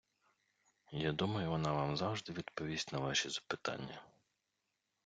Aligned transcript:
Я 0.99 1.11
думаю, 1.11 1.49
вона 1.49 1.73
вам 1.73 1.97
завжди 1.97 2.33
відповість 2.33 2.93
на 2.93 2.99
ваші 2.99 3.29
запитання! 3.29 4.01